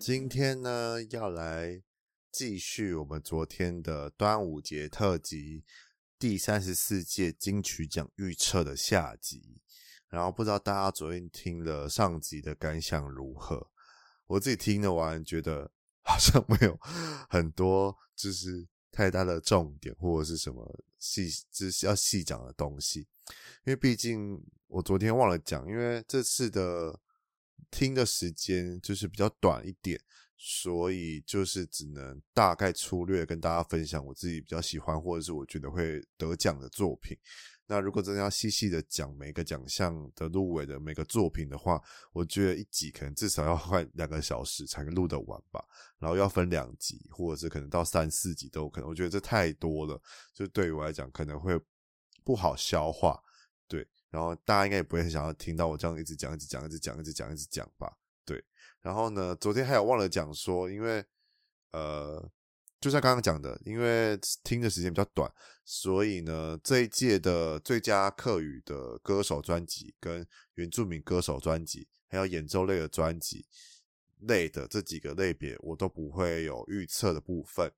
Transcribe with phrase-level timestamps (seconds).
[0.00, 1.82] 今天呢，要来
[2.32, 5.62] 继续我们昨天的端午节特辑
[6.18, 9.60] 第三十四届金曲奖预测的下集。
[10.08, 13.70] 然后不知道大家昨天听了上集的感想如何？
[14.26, 15.70] 我自己听了完，觉得
[16.00, 16.78] 好像没有
[17.28, 23.00] 很多就是太大的重点或者是什么细就是要细讲的东西，
[23.64, 26.98] 因为毕竟我昨天忘了讲，因为这次的。
[27.70, 30.00] 听的时间就是比较短一点，
[30.36, 37.16] 所以就是只能大概粗略跟大家分享我自己比较喜欢或者是我觉得会得奖的作品。
[37.66, 41.80] 那如果真的要细细的讲每个奖项的入围的每个作品的话，
[42.12, 45.64] 我觉得一集可能至少要快两个小时才能录得完吧。
[45.98, 48.90] 然后要分两集，或者是可能到三四集都有可能。
[48.90, 50.02] 我觉得这太多了，
[50.34, 51.56] 就对于我来讲可能会
[52.24, 53.22] 不好消化。
[54.10, 57.96] 然后大家应该也不会很想要听到我这样一直讲、一直讲、一直讲、一直讲、一直讲吧？
[58.24, 58.44] 对。
[58.82, 61.04] 然后呢，昨天还有忘了讲说，因为
[61.72, 62.30] 呃，
[62.80, 65.30] 就像刚刚讲的，因为听的时间比较短，
[65.64, 73.46] 所以呢，这一届的最佳客语的歌手专辑、跟原住民歌手专辑，还有演奏类的专辑
[74.20, 77.70] 类的这几个类别，我都不会有预测的部分。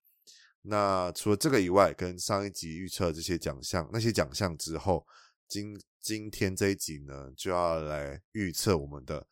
[0.63, 5.05] 那除了这个以外，跟上一集预测这些奖项、那些奖项之后，
[5.53, 9.27] 今今天这一集呢，就要来预测我们的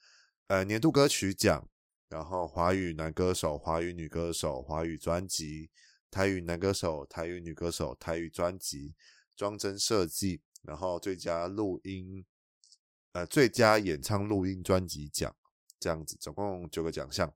[0.48, 1.66] 呃年度歌曲奖，
[2.10, 5.70] 然后华语男歌手、华语女歌手、华语专辑、
[6.10, 8.94] 台语男歌手、台语女歌手、台语专辑、
[9.34, 12.22] 装帧设计，然后最佳录音
[13.12, 15.34] 呃最佳演唱录音专辑奖，
[15.78, 17.32] 这样子总共九个奖项。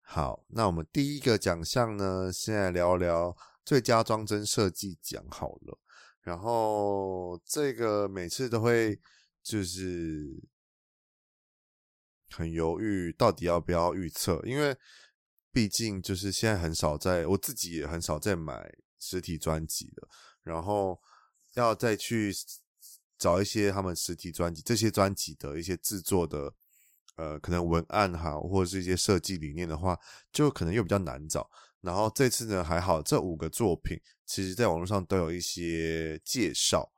[0.00, 3.36] 好，那我们第一个奖项呢，先来聊聊
[3.66, 5.78] 最佳装帧设计奖好了。
[6.22, 9.00] 然后这个每次都会
[9.42, 10.42] 就是
[12.30, 14.40] 很犹豫，到底要不要预测？
[14.44, 14.76] 因为
[15.50, 20.08] 毕竟就是现在很少在，我自己也很少在买实体专辑了。
[20.42, 21.00] 然后
[21.54, 22.32] 要再去
[23.18, 26.54] 找一些他们实体专辑这些专辑的一些制作的
[27.16, 29.98] 呃，可能文案哈，或者是一些设计理念的话，
[30.32, 31.50] 就可能又比较难找。
[31.80, 36.92] 然后这次呢还好，这五个作品其实在网络上都有一些介绍，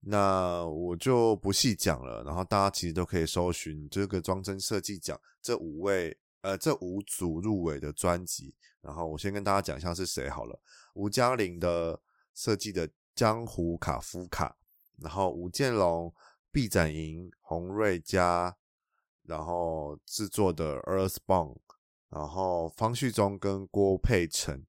[0.00, 2.22] 那我就不细讲了。
[2.24, 8.54] 然后大家其实都可以搜寻这个装帧设计奖这五位呃这五组入围的专辑。
[8.80, 10.60] 然后我先跟大家讲一下是谁好了，
[10.94, 12.00] 吴嘉玲的
[12.34, 14.56] 设计的《江湖卡夫卡》，
[15.02, 16.12] 然后吴建龙、
[16.50, 18.56] 毕展莹、洪瑞佳，
[19.22, 21.54] 然后制作的《Earthbound》。
[22.14, 24.64] 然后方旭中跟郭佩辰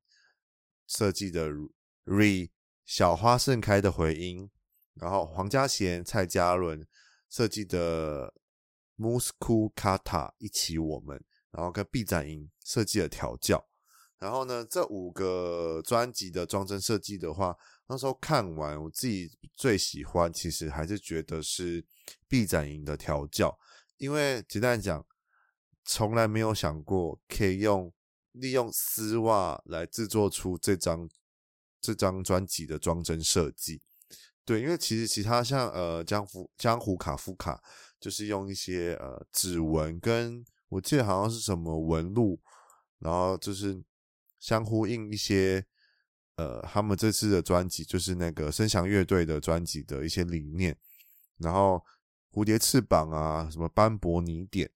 [0.88, 1.48] 设计的
[2.06, 2.48] 《Re》
[2.86, 4.50] 小花盛开的回音，
[4.96, 6.88] 然后黄家贤、蔡嘉伦
[7.30, 8.30] 设计的
[8.98, 10.00] 《Musku Kata》
[10.40, 13.64] 一起我们，然后跟毕展莹设计的调教。
[14.18, 17.56] 然后呢，这五个专辑的装帧设计的话，
[17.88, 21.86] 那时候看完我自己最喜欢，其实还是觉得是
[22.28, 23.56] 毕展莹的调教，
[23.98, 25.06] 因为简单讲。
[25.86, 27.94] 从来没有想过可以用
[28.32, 31.08] 利用丝袜来制作出这张
[31.80, 33.82] 这张专辑的装帧设计。
[34.44, 37.64] 对，因为其实其他像呃江湖江湖卡夫卡，
[38.00, 42.40] 就是用一些呃指纹跟我记得好像是什么纹路，
[43.00, 43.84] 然后就是
[44.40, 45.66] 相呼应一些
[46.36, 50.78] 呃他们这次的专辑就是那个声响乐队的专辑的一些理念，
[51.38, 51.84] 然后
[52.32, 54.70] 蝴蝶翅膀啊什么斑驳泥点。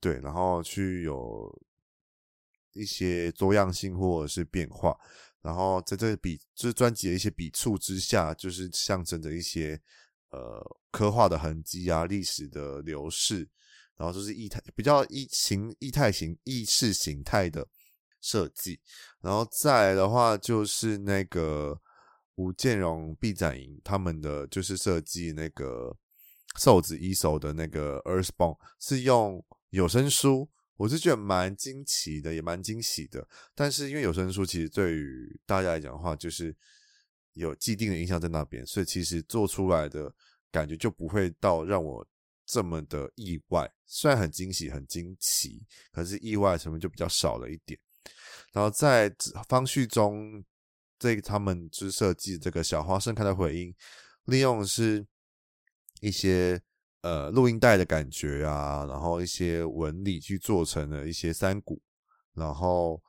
[0.00, 1.60] 对，然后去有
[2.72, 4.96] 一些多样性或者是变化，
[5.42, 9.80] 然后在这笔就是专辑的一些笔触之下，就是象征着一些
[10.30, 13.48] 呃刻画的痕迹啊，历史的流逝，
[13.96, 17.66] 然后就是意态比较意形意态形意识形态的
[18.20, 18.78] 设计，
[19.20, 21.80] 然后再来的话就是那个
[22.36, 25.96] 吴建荣、毕展莹他们的就是设计那个
[26.56, 29.44] 瘦子一手的那个 Earthbound 是用。
[29.70, 33.28] 有声书，我是觉得蛮惊奇的，也蛮惊喜的。
[33.54, 36.56] 但是因为有声书其实对于大家来讲的话，就是
[37.34, 40.14] 有既定的印象在那边，所以其实做出来的
[40.50, 42.06] 感觉就不会到让我
[42.46, 43.70] 这么的意外。
[43.84, 45.62] 虽然很惊喜、很惊奇，
[45.92, 47.78] 可是意外成分就比较少了一点。
[48.52, 49.14] 然后在
[49.48, 50.42] 方序中，
[50.98, 53.74] 这他们之设计这个小花盛开的回音，
[54.24, 55.06] 利用是
[56.00, 56.62] 一些。
[57.08, 61.80] 呃，录音带的感觉啊，然后一些纹理去做成了一些三鼓，
[62.34, 63.02] 然后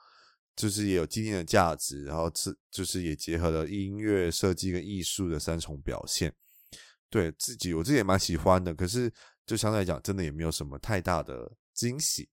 [0.55, 6.33] 就是也有纪念的价值，然后是就是也结合了音乐设计跟艺术的三重表现。
[7.09, 9.11] 对自己，我自己也蛮喜欢的，可是
[9.45, 12.29] 就相对来讲，真的也没有什么太大的惊喜。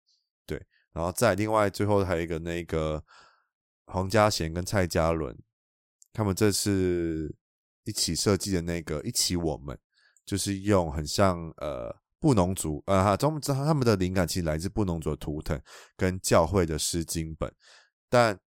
[0.46, 3.02] 对，然后再另外最后还有一个那个
[3.86, 5.36] 黄家贤跟蔡嘉伦，
[6.12, 7.34] 他们这次
[7.82, 9.76] 一起设计的那个一起我们，
[10.26, 15.58] 就是用很像呃布农族呃哈，他们他们的灵感其实来自布农族的图腾
[15.96, 17.50] 跟教会的诗经本，
[18.10, 18.38] 但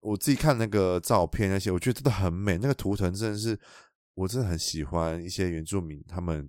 [0.00, 3.60] 我自己看那个照片那些，我觉得真的很美，那个图腾真的是
[4.14, 6.48] 我真的很喜欢一些原住民他们。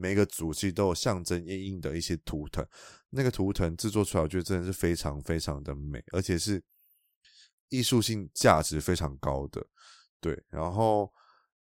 [0.00, 2.64] 每个组系都有象征意义的一些图腾，
[3.10, 6.62] 那个图腾制作出来，我觉得真的是非常非常的美，而且是
[7.68, 9.66] 艺术性价值非常高的。
[10.20, 11.12] 对，然后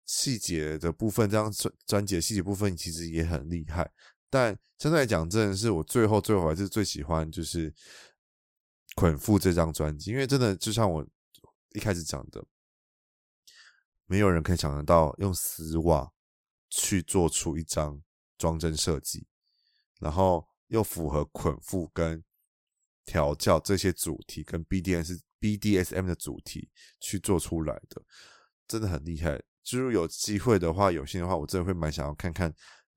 [0.08, 3.92] 细节的部分，这张专专辑的细节部分其实也很厉害。
[4.28, 7.72] 但相对来讲，真的是我最后最后还是最喜欢就是
[8.96, 11.08] 《捆缚》这张专辑，因为真的就像我
[11.74, 12.44] 一开始讲的，
[14.08, 16.12] 没有人可以想得到用丝袜
[16.72, 18.02] 去做出一张。
[18.40, 19.26] 装帧设计，
[20.00, 22.24] 然后又符合捆缚跟
[23.04, 26.70] 调教这些主题，跟 BDS BDSM 的主题
[27.00, 28.00] 去做出来的，
[28.68, 29.42] 真的很厉害。
[29.68, 32.54] 就是有机会的话，有幸的话，我真的会蛮想要看看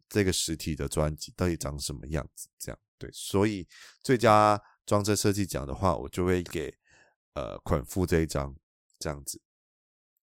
[0.09, 2.49] 这个实体的专辑到底长什么样子。
[2.61, 3.67] 这样对，所以
[4.05, 6.73] 最佳装帧设计奖的话，我就会给
[7.35, 8.55] 呃捆缚这一张
[9.01, 9.43] 这样子。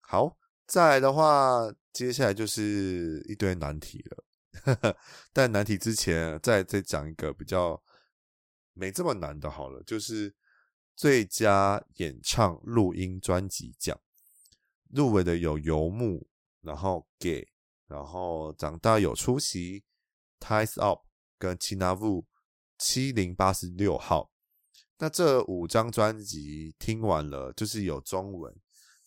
[0.03, 0.39] 好，
[0.69, 4.25] 再来的话，接下来就是一堆难题了。
[5.33, 7.83] 但难题之前，再再讲一个比较
[8.73, 10.33] 没这么难的，好了，就是
[10.95, 14.01] 最佳演唱录音专辑奖
[14.91, 16.29] 入围的有游牧，
[16.67, 17.49] 然后 Gay，
[17.87, 19.85] 然后长大有出息
[20.41, 21.07] ，Ties Up
[21.39, 22.27] 跟 Chinavoo
[22.77, 24.31] 七零八十六号。
[24.99, 28.55] 那这五张专辑听完了，就是有中文，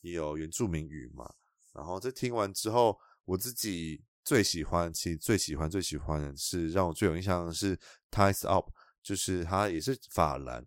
[0.02, 1.32] 也有原住民语嘛。
[1.74, 4.04] 然后这听完之后，我自己。
[4.22, 7.76] 最喜欢，其实最喜欢最喜欢的是让我最有印象的是
[8.12, 8.70] Ties Up，
[9.02, 10.64] 就是他也是法兰，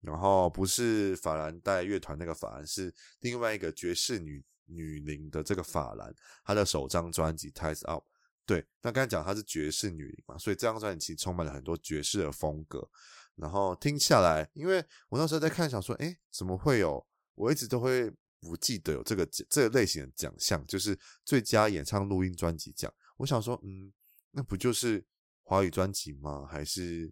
[0.00, 4.42] 然后不是法兰黛乐团那个法兰，是另外一个爵士女
[4.74, 6.14] 女伶的这个法兰，
[6.44, 8.04] 她的首张专辑 Ties Up。
[8.44, 12.88] 对，那刚才讲她是爵士女伶嘛，所以这张专辑其实充满了很多爵士的风格。
[13.36, 17.06] 然后听下来，因为我那时候在看，想说，诶，怎么会有？
[17.34, 22.92] 我一直都会不记得有这个这个类型的奖项，就是最佳演唱录音专辑奖。
[23.16, 23.90] 我想说，嗯，
[24.32, 25.02] 那不就是
[25.42, 26.44] 华语专辑吗？
[26.44, 27.10] 还是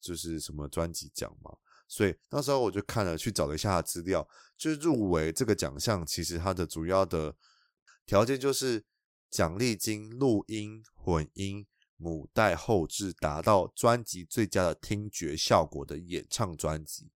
[0.00, 1.50] 就是什么专辑奖吗？
[1.88, 7.36] 所以那时候我就看了，去找了一下资料，就入围这个奖项，其实它的主要的
[8.04, 8.84] 条件就是
[9.30, 11.66] 奖励金录音、混音、
[11.96, 17.10] 母带后置达到专辑最佳的听觉效果的演唱专辑。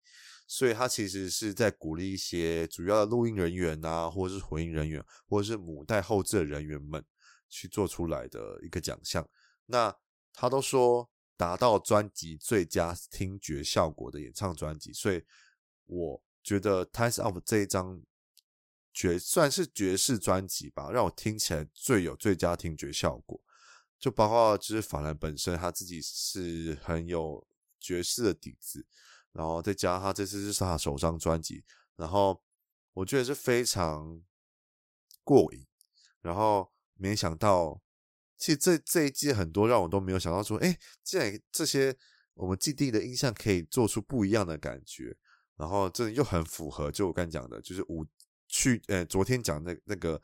[0.47, 7.05] 所以它其实是在鼓励一些主要的录音人员啊，或者是混音人员，或者是母带后置的人员们。
[7.53, 9.29] 去做出来的一个奖项，
[9.67, 9.93] 那
[10.33, 11.10] 他都说
[11.41, 15.25] 达到专辑最佳听觉效果的演唱专辑，所以
[15.87, 18.03] 我觉得《Times Up》这一张
[18.93, 23.41] 爵算是爵士专辑吧，让我听起来最有最佳听觉效果。
[23.99, 27.47] 就包括就是法兰本身他自己是很有
[27.79, 28.85] 爵士的底子，
[29.33, 31.65] 然后再加上他这次是他首张专辑，
[31.97, 32.43] 然后
[32.93, 34.23] 我觉得是非常
[35.25, 35.67] 过瘾，
[36.21, 36.71] 然后。
[37.03, 37.81] 没想到，
[38.41, 41.95] 其实这这一季很多让我都没有想到说，哎，竟然这些
[42.33, 45.15] 我们既定的印象可以做出不一样的感觉，
[45.57, 48.07] 然后这又很符合，就我刚讲的，就是五
[48.49, 50.19] 去，呃，昨天讲那那个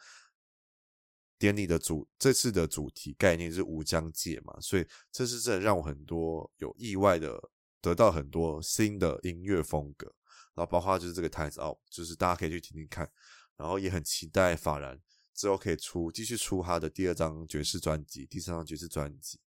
[1.39, 7.39] 典礼的主，这次的主题概念是五疆界嘛，所以这是真的让我很多有意外的
[7.83, 10.07] 得到很多新的音乐风格，
[10.55, 13.11] 然后包括就是这个 Ties Up，就是大家可以去听听看，
[13.59, 14.99] 然后也很期待法兰。
[15.37, 19.39] 之后可以出继续出他的第二张爵士专辑，第三张爵士专辑，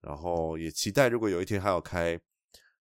[0.00, 2.20] 然后也期待如果有一天还有开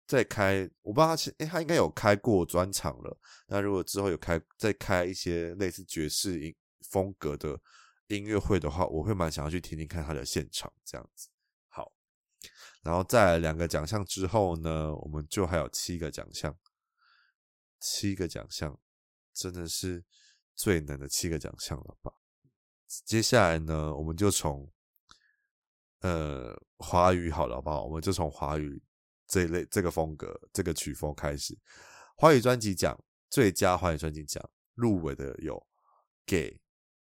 [0.06, 3.18] 再开，我不知道他诶他应该有开过专场了。
[3.46, 6.54] 那如果之后有开再开一些类似爵士音
[6.90, 7.60] 风格的
[8.08, 11.28] 音乐会的话，我会蛮想要去听听看他的现场这样子。
[11.68, 11.92] 好，
[12.82, 16.58] 然后在两个奖项之后呢，我们就还有七个奖项，
[17.80, 18.78] 七个奖项
[19.32, 20.04] 真的是
[20.54, 22.12] 最难的七个奖项了吧？
[23.04, 24.70] 接下来呢，我们就从
[26.00, 27.84] 呃华语好了，好不好？
[27.84, 28.82] 我们就从华语
[29.26, 31.58] 这一类这个风格、这个曲风开始。
[32.16, 32.98] 华语专辑奖
[33.30, 35.66] 最佳华语专辑奖入围的有
[36.26, 36.60] Gay、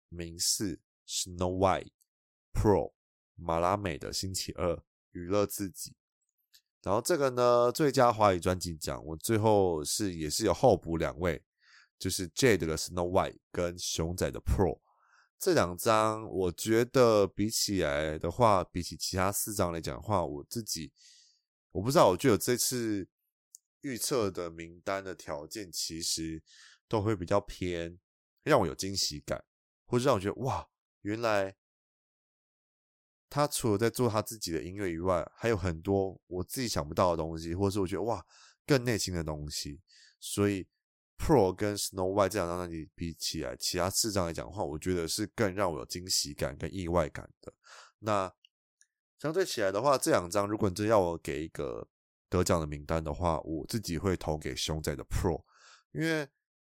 [0.09, 1.93] 明世、Snow White、
[2.53, 2.93] Pro、
[3.37, 4.83] 马拉美的星期二、
[5.13, 5.95] 娱乐自己。
[6.83, 11.43] 然后这个呢，最佳华语专辑奖我最后是也是有候补两位，
[11.99, 14.81] 就是 Jade 的 Snow White 跟熊仔的 Pro。
[15.41, 20.93] 这两张，我觉得比起来的话，比起其他四张来讲的话，我自己
[21.73, 23.09] 我不知道，我觉得这次
[23.81, 26.43] 预测的名单的条件，其实
[26.87, 27.99] 都会比较偏
[28.43, 29.43] 让我有惊喜感，
[29.87, 30.69] 或者让我觉得哇，
[31.01, 31.57] 原来
[33.31, 38.23] 他除了在做他自己的音乐以外，还有很多我自己想不到的东西，或者是我觉得哇，
[38.67, 39.81] 更内心的东西。
[40.21, 40.67] 所以
[41.21, 47.53] Pro 跟 Snow White 这两张专辑比起来，其他四张来讲的话，我觉得是更让我有惊喜感跟意外感的。
[47.99, 48.33] 那
[49.19, 51.87] 相对起来的话，这两张如果你真要我给一个
[52.31, 55.45] 得奖的名单的话，我自己会投给熊仔的 Pro，
[55.93, 56.27] 因为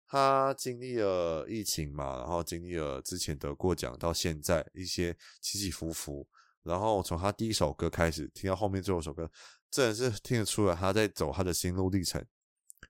[0.07, 6.27] 他经历了疫情嘛，然后经历了之前得过奖到现在一些起起伏伏，
[6.63, 9.29] 然后从他第一首歌开始听到后面最后一首歌，
[9.69, 12.25] 真的是听得出来他在走他的心路历程，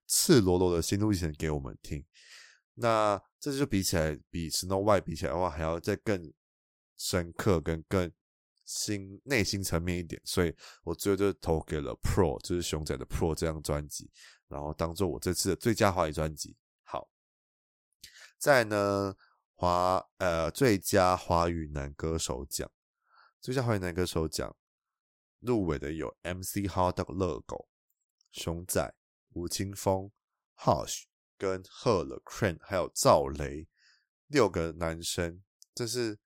[0.10, 2.04] 赤裸裸的心路历程给我们听。
[2.74, 6.34] 那这就比起来，比 Snow White 比起来的话，还要再更
[6.98, 8.12] 深刻跟更。
[8.66, 14.12] 心内心层面一点，所以我最后就投给了 Pro，就是熊仔的 Pro 这张专辑，
[14.48, 16.56] 然后当做我这次的最佳华语专辑。
[16.84, 17.10] 好，
[18.38, 19.16] 再呢
[19.56, 22.70] 华呃最佳华语男歌手奖，
[23.42, 24.56] 最佳华语男歌手奖
[25.40, 27.68] 入围的有 MC HotDog 乐狗、
[28.32, 28.94] 熊仔、
[29.34, 30.12] 吴青峰、
[30.58, 31.04] Hush
[31.38, 33.68] 跟 Her the Crane，还有赵雷
[34.28, 35.42] 六个男生，
[35.74, 36.20] 这是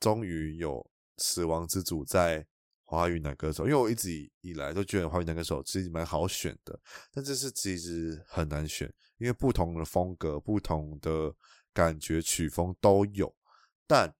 [0.00, 0.90] 终于有。
[1.16, 2.44] 死亡之组在
[2.82, 4.10] 华语男歌手，因为我一直
[4.40, 6.76] 以来都觉得华语男歌手其实蛮好选的，
[7.12, 11.32] 但这是其实很难选，因为不同的风格、不同的
[11.72, 13.32] 感觉、曲风都有。
[13.86, 14.12] 但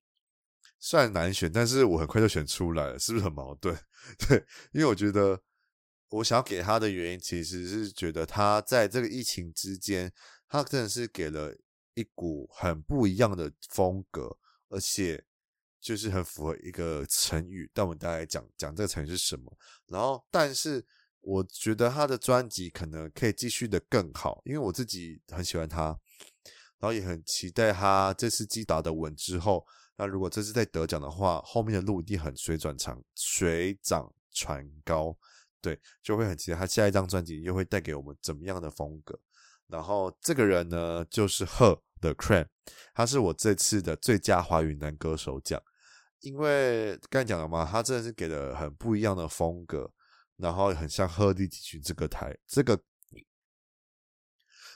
[0.79, 3.77] 虽然难选，但是我很快就选出来了，是不是很矛盾？
[4.29, 4.39] 对，
[4.71, 5.43] 因为我觉得
[6.09, 10.13] 我想要给他的原因，其实是觉得他在这个疫情之间，
[10.49, 11.57] 他真的是给了
[11.95, 15.25] 一股很不一样的风格，而且。
[15.85, 19.55] 就是很符合一个成语，但我们大概讲讲这个成语是什么。
[19.85, 20.83] 然后，但是
[21.21, 25.89] 我觉得他的专辑可能可以继续的更好，因为我自己很喜欢他，
[26.79, 29.67] 然后也很期待他这次击打的稳之后，
[29.99, 35.15] 那如果这次再得奖的话，后面的路一定很水涨长水涨船高，
[35.65, 39.19] 对，就会很期待他下一张专辑又会带给我们怎么样的风格。
[39.67, 42.49] 然后这个人呢，就是 Her the Crane，
[42.93, 45.59] 他是我这次的最佳华语男歌手奖。
[46.21, 49.91] 因为刚才讲了嘛，他真的是给了很不一样的风格，
[50.37, 52.79] 然后很像鹤立鸡群这个台，这个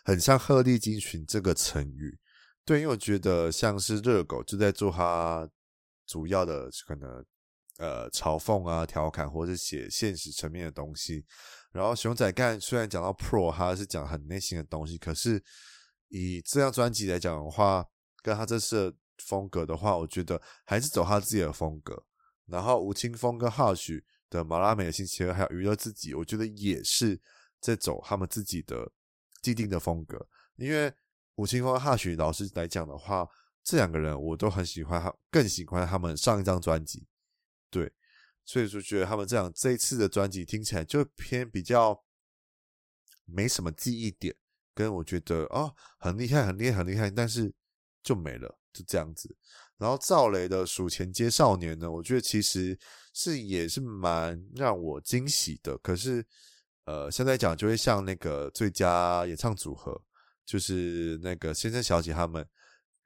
[0.04, 2.18] 很像鹤立鸡群这个成语。
[2.64, 5.46] 对，因为我觉得像是热狗就在做他
[6.06, 7.22] 主要的可能
[7.78, 11.24] 呃嘲讽啊、调侃，或者是写现实层面的东西。
[11.72, 15.42] 然后熊仔干虽然讲到 Pro，他是讲很内心的东西，可是
[16.08, 17.84] 以这张专辑来讲的话，
[18.22, 18.94] 跟他这次。
[19.26, 22.04] 风格的话，我觉得还是走他自己的风格。
[22.46, 27.20] 然后吴青峰跟 Hush 的马拉美的星期二，还有娱乐自己，我觉得也是
[27.60, 28.92] 在走他们自己的
[29.42, 30.24] 既定的风格。
[30.54, 30.94] 因为
[31.34, 33.26] 吴青峰和 Hush 老师来讲的话，
[33.64, 37.04] 这两个人我都很喜欢，他更喜欢他们上一张专辑。
[37.70, 37.92] 对，
[38.44, 42.04] 所以说觉得他们这样这一次的专辑听起来就偏比较
[43.24, 44.34] 没什么记忆点，
[44.74, 47.54] 跟我觉得哦很厉害很厉害很厉害，但是
[48.02, 48.58] 就没了。
[48.74, 49.34] 是这样子，
[49.76, 52.78] 然后赵雷的《数钱街少年》呢，我觉得其实
[53.12, 55.76] 是也是蛮让我惊喜的。
[55.78, 56.24] 可是，
[56.84, 60.00] 呃，现在讲就会像那个最佳演唱组合，
[60.46, 62.46] 就是那个先生小姐他们，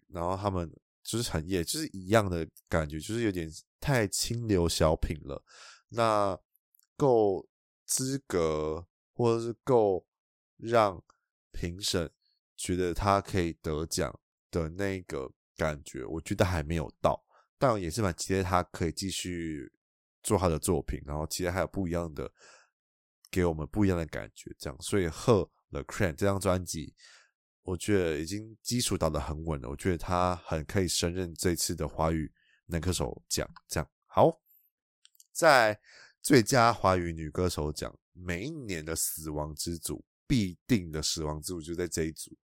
[0.08, 0.70] 然后他们
[1.02, 3.50] 就是很也就是一样的感觉，就是有点
[3.82, 5.44] 太清流小品了。
[5.90, 6.38] 那
[6.96, 7.46] 够
[7.84, 10.06] 资格，或者是够
[10.56, 11.04] 让
[11.50, 12.10] 评审
[12.56, 14.18] 觉得他可以得奖
[14.50, 15.30] 的那个。
[15.54, 17.22] 感觉我觉得还没有到，
[17.58, 19.70] 但也是蛮期待他可以继续
[20.22, 22.28] 做他的作品，然后期待还有不一样的
[23.30, 24.76] 给我们不一样的感觉，这样。
[24.80, 26.94] 所以《Her the Crane》这张专辑，
[27.62, 32.32] 我觉得已经基础打得很稳了，我觉得他很可以胜任这次的华语
[32.72, 33.48] 男歌手奖。
[33.68, 34.40] 这样好，
[35.30, 35.80] 在
[36.20, 42.36] 最佳华语女歌手奖，每一年的死亡之组必定的死亡之组就在这一组。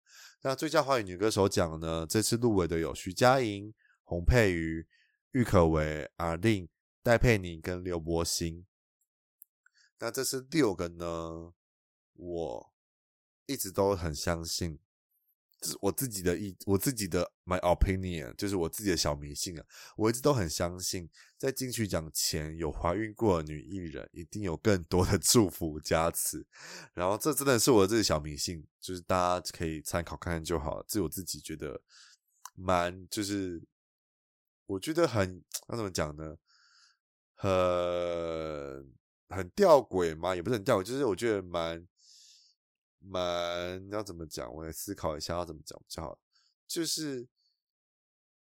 [0.42, 2.06] 那最佳华语女歌手奖呢？
[2.09, 3.73] 这次入围的有徐佳莹、
[4.04, 4.87] 洪佩瑜、
[5.33, 6.68] 郁可唯、阿令、
[7.02, 8.66] 戴佩妮跟刘柏辛。
[9.99, 11.52] 那这次六个呢，
[12.12, 12.73] 我
[13.47, 14.78] 一直都很相信。
[15.81, 19.65] 我自己的意，我自己的 my opinion，就是我自己的小迷信啊。
[19.97, 21.09] 我一直都很相信，
[21.39, 26.47] 在金曲奖前有怀孕过的女艺人，一定有更多的祝福加持。
[26.93, 30.85] 然后这真的是我自己小迷信，就是大家可以参考看看就好。
[30.87, 31.81] 这我自己觉得
[32.55, 33.63] 蛮，就是
[34.67, 36.37] 我觉得很，那怎么讲呢？
[37.35, 37.51] 很
[39.29, 41.87] 很吊诡嘛，也不是很吊诡，就是我觉得蛮
[43.09, 44.53] 蛮要怎么讲？
[44.53, 46.19] 我来思考一下要怎么讲比较好。
[46.67, 47.29] 就是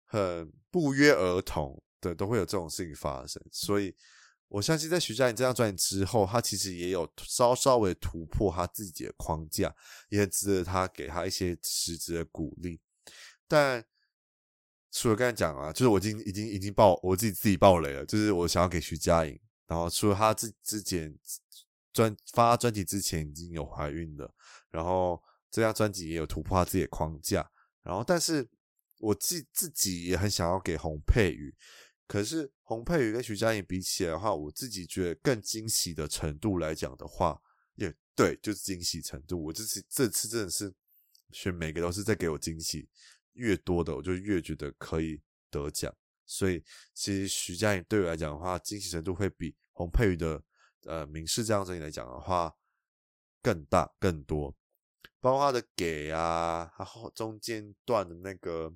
[0.06, 3.96] 很不约而同的都会有这种事情发生，所以
[4.48, 9.74] 我相信在徐佳莹这张专辑之后，他其实也有稍稍微突破他自己的框架，
[10.10, 12.80] 也值得他给他一些实质的鼓励。
[13.48, 13.84] 但
[14.92, 21.18] 除了刚才讲啊，就是我已经已经已经爆我自己自己爆雷了，就是我想要给徐佳莹，然后除了他自之前
[21.94, 24.34] 专发专辑之前已经有怀孕了，
[24.70, 27.52] 然后这张专辑也有突破他自己的框架。
[27.84, 28.48] 然后，但是
[29.00, 31.56] 我自自己也很想要给洪佩瑜，
[32.08, 37.42] 可是洪佩瑜跟徐佳莹比起来的话，我自己觉得更惊喜的程度来讲的话，
[37.76, 39.44] 也对，就是惊喜程度。
[39.46, 40.72] 我这次这次真的是
[41.32, 42.88] 选每个都是在给我惊喜，
[43.34, 45.20] 越多的我就越觉得可以
[45.50, 45.92] 得奖。
[46.28, 50.42] 所以其实徐佳莹对我来讲的话，惊喜程度会比洪佩瑜的
[50.86, 52.56] 呃《明示》这张专辑来讲的话
[53.42, 54.56] 更大更多。
[55.20, 58.74] 包括他的给啊，然后中间段的那个，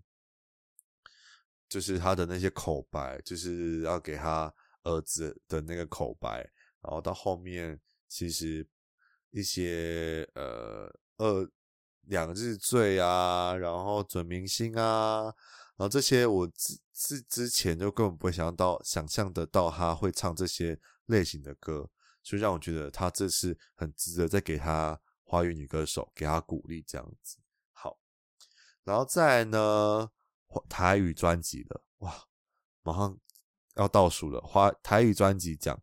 [1.67, 6.47] 就是他的那些口白，就是要给他儿子的那个口白，
[6.81, 8.67] 然后到后面其实
[9.31, 11.49] 一些呃二
[12.01, 15.23] 两日醉啊，然后准明星啊，
[15.75, 21.89] 然后这些我之之之前就根本不会想到想象得到他会唱这些类型的歌，
[22.25, 24.99] 所以让我觉得他这次很值得再给他。
[25.27, 27.39] 华语女歌手给她鼓励，这样子
[27.73, 27.97] 好，
[28.83, 30.11] 然后再来呢，
[30.69, 32.13] 台语专辑的哇，
[32.83, 33.19] 马上
[33.73, 34.39] 要倒数了。
[34.41, 35.81] 华台语专辑奖，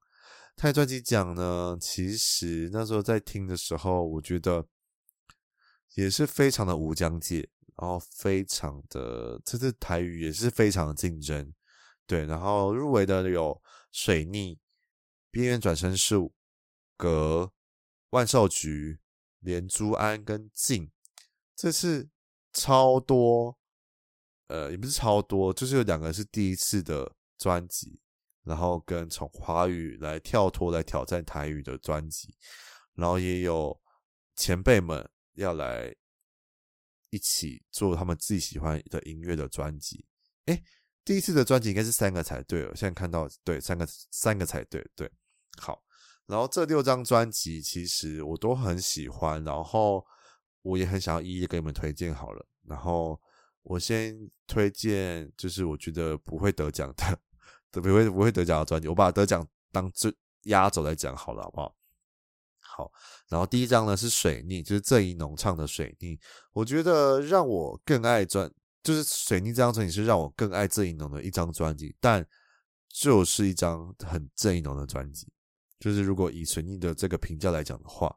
[0.55, 4.65] 台语专辑奖呢，其实那时候在听的时候，我觉得
[5.95, 11.53] 也是非常的无疆界，然后非常的，这次台语也是非常的竞争，
[12.07, 14.61] 对，然后入围的有水逆、
[15.33, 16.33] 边缘转身术、
[16.97, 17.53] 格、
[18.11, 19.01] 万寿菊。
[19.45, 20.89] 连珠安跟静，
[21.57, 22.09] 这次
[22.53, 23.59] 超多，
[24.47, 27.99] 呃，也不是超多，就是有两个是第一次的专辑，
[28.45, 32.37] 然后跟从华语来跳脱来挑战台语的专辑，
[32.95, 33.77] 然后也有
[34.37, 35.93] 前辈们要来
[37.11, 40.07] 一起做他们自己喜欢的音乐的专辑。
[40.47, 40.63] 诶，
[41.05, 45.11] 第一次的专辑应该是三个才对，我现在看到对三个三个才对，对，
[45.59, 45.83] 好。
[46.27, 50.07] 然后这六张专辑其实我都很喜欢，然后
[50.63, 52.47] 我也很想要一一给你们推荐好了。
[52.65, 53.21] 然后
[53.63, 57.19] 我先推荐，就是我觉得不会得奖的，
[57.71, 61.77] 不会不会得奖的专辑，我把得奖当最压轴来讲好了，好不好？
[62.61, 62.93] 好。
[63.29, 66.19] 然后第一张呢是水逆，就是郑宜农唱的水逆。
[66.53, 68.51] 我觉得让我更爱专，
[68.83, 72.27] 就是水逆这张专辑是让我更爱郑宜农的一张专辑，但
[72.89, 75.29] 就是一张很郑宜农的专辑。
[75.83, 78.15] 就是如果以水逆的这个评价来讲的话，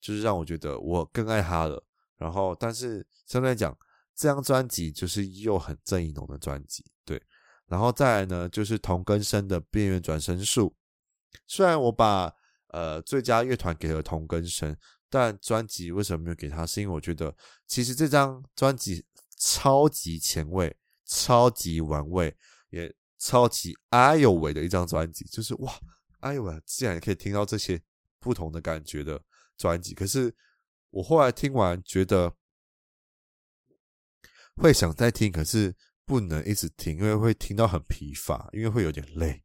[0.00, 1.84] 就是让我觉得我更爱他了。
[2.16, 3.76] 然后，但是相对来讲，
[4.14, 7.22] 这张专辑就是又很郑宜农的专辑，对。
[7.66, 10.74] 然后再来呢，就是同根生的边缘转生术。
[11.46, 12.32] 虽然我把
[12.68, 14.74] 呃最佳乐团给了同根生，
[15.10, 16.64] 但专辑为什么没有给他？
[16.64, 19.04] 是因为我觉得其实这张专辑
[19.36, 22.34] 超级前卫、超级玩味，
[22.70, 25.70] 也超级哎呦喂的一张专辑，就是哇。
[26.22, 27.80] 哎呦喂，竟然可以听到这些
[28.18, 29.20] 不同的感觉的
[29.56, 30.34] 专辑，可是
[30.90, 32.32] 我后来听完觉得
[34.56, 39.42] 会想再听，可是不能一直听，因为会听到很疲乏，因为会有点累，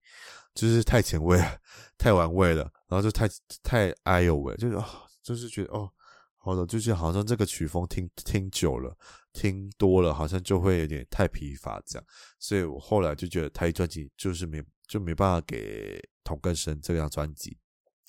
[0.53, 1.59] 就是太前卫了，
[1.97, 3.27] 太玩味了，然后就太
[3.63, 4.77] 太哎呦喂，就是
[5.23, 5.91] 就是觉得哦，
[6.37, 8.95] 好的，就是好像这个曲风听听久了，
[9.33, 16.01] 听多了，好像就会有点太疲乏这样，所以我后来就觉得台语专辑就是没就没办法给。
[16.23, 17.57] 同根生这张专辑，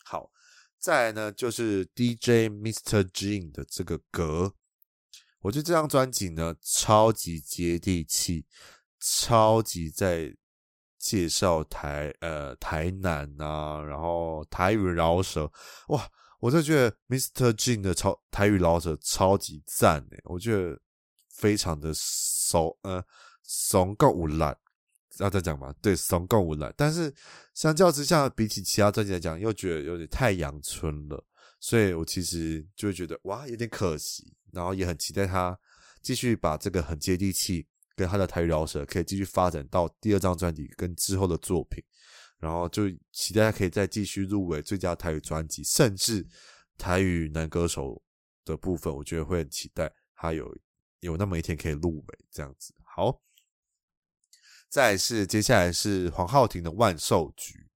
[0.04, 0.28] 好，
[0.80, 3.04] 再来呢就是 DJ Mr.
[3.12, 4.56] Jin 的这个歌，
[5.38, 8.44] 我觉得这张专辑呢超级接地气，
[8.98, 10.34] 超级在
[10.98, 15.48] 介绍台呃台南啊，然后台语饶舌，
[15.90, 16.10] 哇，
[16.40, 17.52] 我真的觉得 Mr.
[17.52, 20.76] Jin 的超台语饶舌超级赞诶，我觉得
[21.28, 23.04] 非常的怂呃
[23.44, 24.58] 怂够无烂。
[25.18, 25.74] 要再讲吗？
[25.82, 26.72] 对，怂够无赖。
[26.76, 27.12] 但是
[27.54, 31.24] 相较之下，比起其他专辑来讲，又觉得有点太阳春了。
[31.60, 34.32] 所以我其实就会觉得哇，有点可惜。
[34.52, 35.58] 然后也很期待他
[36.00, 41.82] 继续把这个很接地气，跟他的台语饶舌可以继续发展到第二张专辑跟之后的作品。
[42.38, 46.24] 然后就期待他可以再继续入围最佳台语专辑，甚至
[46.76, 48.00] 台语男歌手
[48.44, 50.56] 的部分，我觉得会很期待他有
[51.00, 52.72] 有那么一天可以入围这样子。
[52.84, 53.20] 好。
[54.68, 57.68] 再是接下来是黄浩庭的万寿菊，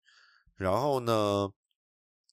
[0.56, 1.48] 然后呢，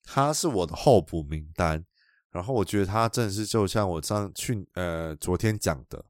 [0.04, 1.86] 他是我的候补名单，
[2.32, 6.04] 然后我觉得他真的是就像我上去呃昨天讲的，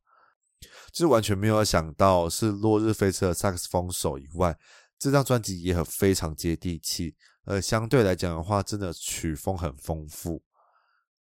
[0.91, 4.57] 就是完全没有想到是落日飞车的萨克斯风手以外，
[4.97, 10.41] 这张专辑也很非常接地气，呃，相对来讲的话，真的曲风很丰富。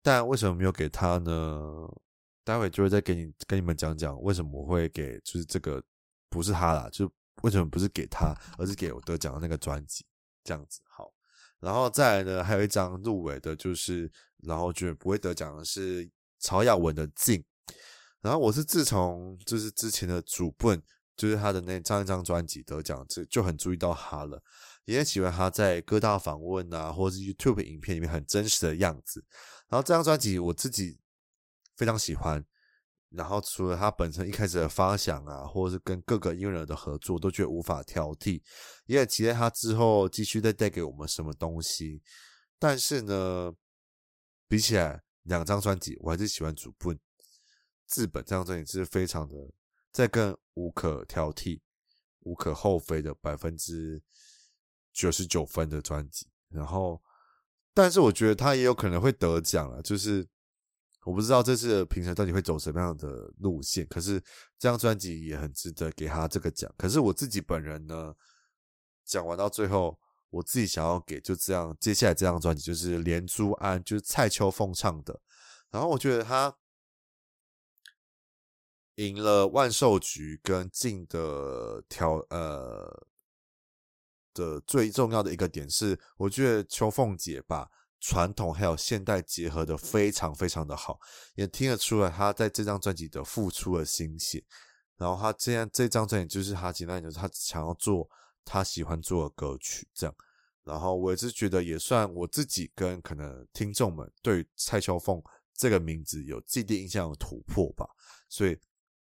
[0.01, 1.87] 但为什么没有给他呢？
[2.45, 5.83] 待会就会再给你跟你们讲讲为什么我会给，就是这个
[6.29, 7.11] 不是他啦，就
[7.43, 10.05] 为什么不是给他，而是给我得奖的那个专辑
[10.43, 10.81] 这样子。
[10.89, 11.13] 好，
[11.59, 14.11] 然后再来呢，还有一张入围的，就是
[14.43, 16.09] 然后觉得不会得奖的是
[16.39, 17.39] 曹雅文的《静》。
[18.21, 20.81] 然后我是自从就是之前的主奔，
[21.15, 24.41] 就是他的那张一张专辑得奖，就就很注意到他了，
[24.85, 29.23] 也很喜欢他在各大访问啊，或者是 YouTube 影片里面很真实的样子。
[29.69, 30.99] 然后这张专辑我自己
[31.75, 32.43] 非常喜欢，
[33.09, 38.41] 然后除了他本身一开始的发想啊，或者是跟各个音乐人的合作，都觉得无法挑剔，
[38.85, 42.01] 也很期待他之后继续再带给我们什么东西。
[42.59, 43.53] 但是呢，
[44.47, 46.99] 比起来两张专辑，我还是喜欢主笨
[47.85, 49.35] 自本这张专辑是非常的，
[49.91, 51.59] 再更无可挑剔、
[52.21, 54.01] 无可厚非的百分之
[54.93, 57.01] 九十九分的专辑，然后。
[57.73, 60.27] 但是我觉得他也有可能会得奖了，就是
[61.03, 63.85] 我不知道这次的评审到底会走什么样的路线。
[63.87, 64.19] 可是
[64.57, 66.73] 这张专辑也很值得给他这个奖。
[66.77, 68.13] 可是我自己本人呢，
[69.05, 75.19] 讲完到最后，我自己想要给就这样，接下来这张专辑就是连珠安，就是蔡秋凤唱的。
[75.69, 76.57] 然后我觉得他
[78.95, 83.07] 赢了万寿菊跟静的调呃。
[84.33, 90.99] 的最重要的一个点是，我觉得秋凤姐吧传统还有现代结合的非常非常的好，
[91.35, 94.43] 也听得出来他在这张专辑的付出了心血。
[94.97, 98.09] 然后他这样这张专辑就是他简单就是他想要做
[98.43, 100.15] 他喜欢做的歌曲这样。
[100.63, 105.21] 然后我也是觉得也算我自己跟可能听众们对蔡秋凤
[105.53, 107.85] 这个名字有既定印象的突破吧。
[108.29, 108.59] 所以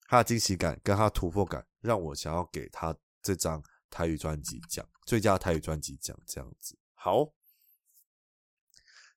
[0.08, 3.62] 他的惊喜感跟他的突破感让我想要给他这张。
[3.92, 6.78] 台语专辑奖，最佳台语专辑奖这样子。
[6.94, 7.28] 好，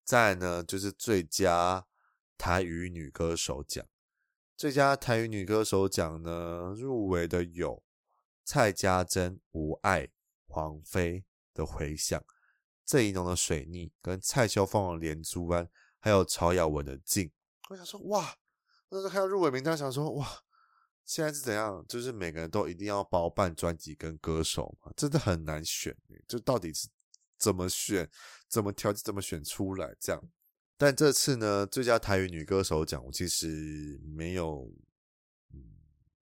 [0.03, 1.85] 再呢就是最佳
[2.37, 3.85] 台语女歌手奖。
[4.55, 7.83] 最佳台语女歌手奖呢，入围的有
[8.43, 10.07] 蔡家珍《无爱》、
[10.47, 12.19] 黄妃的《回响》、
[12.85, 15.65] 郑宜农的《水逆》、跟蔡秀凤的《连珠湾》，
[15.99, 17.27] 还有曹雅雯的《静》。
[17.69, 18.35] 我想说，哇！
[18.89, 20.43] 那时候看到入围名单，想说，哇！
[21.03, 21.83] 现在是怎样？
[21.87, 25.97] 就是每个人都一定要包办专辑跟歌手嘛，真的很难选。
[26.27, 26.87] 就到底是
[27.37, 28.09] 怎么选、
[28.53, 30.23] 怎么挑、怎么选出来这样？
[30.77, 34.71] 但这次呢，最佳台语女歌手奖，我其实没有
[35.51, 35.59] 嗯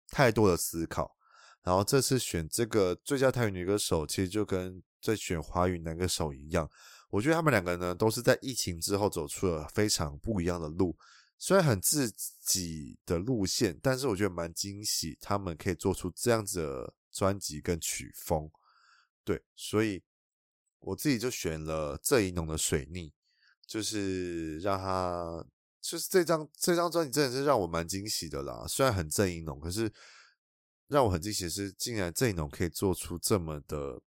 [0.06, 1.16] 太多的思考。
[1.64, 6.70] 然后这次选这个最佳台语女歌手，其实就跟在选华语男歌手一样，
[7.10, 10.96] 我觉得他们两个呢，都是在疫情之后走出了非常不一样的路。
[11.36, 12.08] 虽然很自
[12.40, 18.48] 己的路线，但是我觉得蛮惊喜，他们可以做出这样子的专辑跟曲风，
[19.24, 20.00] 对，所以
[20.80, 23.08] 我自己就选了郑宜农的《水逆》，
[23.66, 25.44] 就是让他，
[25.80, 28.66] 就是这张这张专辑真的是让我蛮惊喜的啦。
[28.68, 29.92] 虽然很郑宜农，可是
[30.88, 34.00] 让我很惊喜的是，竟然郑宜农可以做出这么的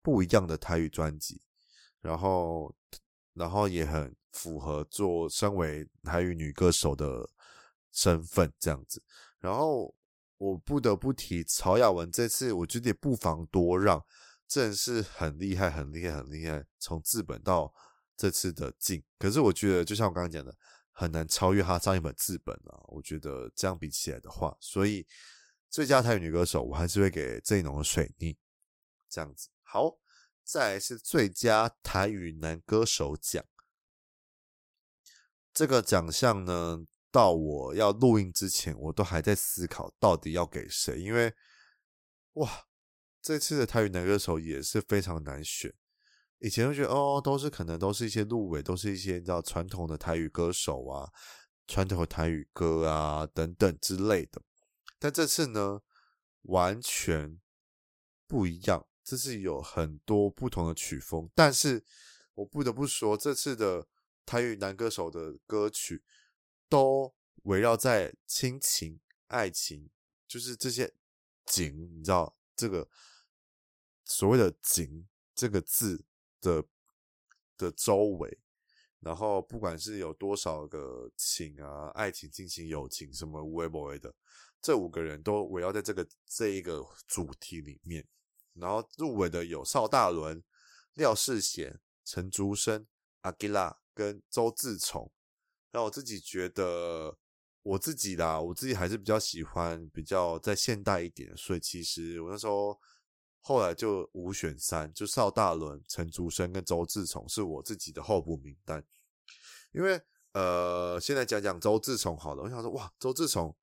[0.00, 1.42] 不一样的台语专辑，
[2.00, 2.74] 然后。
[3.34, 7.26] 然后也很符合做身为台语女歌手的
[7.90, 9.02] 身份这样子。
[9.38, 9.94] 然后
[10.36, 14.04] 我不得不提曹雅雯这次，我觉得也不妨多让，
[14.52, 16.66] 正是很厉害，很厉害，很厉害。
[16.78, 17.72] 从自本到
[18.16, 20.54] 这次的进，可是我觉得就像我刚刚讲的，
[20.90, 22.78] 很难超越他上一本自本啊。
[22.88, 25.06] 我觉得这样比起来的话，所以
[25.70, 28.36] 最佳台语女歌手，我还是会给郑一农的水逆
[29.08, 29.48] 这样子。
[29.62, 29.98] 好。
[30.44, 33.44] 再来是最佳台语男歌手奖，
[35.54, 41.32] 这个奖项呢，到我要录音之前，我都还在思考到底要给谁，因为
[42.32, 42.66] 哇，
[43.22, 45.72] 这次的台语男歌手也是非常难选。
[46.38, 51.08] 以前都觉得哦，都是可能都是一些入围，都是一些你知道传统的台语歌手啊，
[51.68, 54.42] 传统的台语歌啊等等之类的，
[54.98, 55.82] 但这次呢，
[56.42, 57.40] 完全
[58.26, 58.86] 不一样。
[59.04, 61.84] 这是有很多不同的曲风，但是
[62.34, 63.86] 我不得不说，这次的
[64.24, 66.04] 台语男歌手的歌曲
[66.68, 69.90] 都围绕在亲情、爱情，
[70.28, 70.92] 就是这些
[71.46, 72.88] 景，你知道这个
[74.04, 76.04] 所谓的“景”这个字
[76.40, 76.64] 的
[77.56, 78.38] 的周围，
[79.00, 84.14] 然后不管是有多少个情啊，爱情、亲情、友情，什么无为不为的，
[84.60, 88.06] 这五个人都围绕在这个这一个主题里面。
[88.54, 90.44] 然后入围的有邵大伦、
[90.92, 92.86] 廖世贤、陈竹生、
[93.22, 95.10] 阿吉拉跟周志崇，
[95.72, 97.16] 那我自己觉得，
[97.62, 102.78] 我自己啦，我自己还是比较喜欢比较在现代一点，所以其实我那时候
[103.42, 108.82] 后来就五选三，就邵大伦、陈竹生跟周志崇是我自己的候补名单，
[109.72, 110.00] 因为
[110.32, 113.54] 呃，现在讲讲周志崇好了，我想说哇，周志崇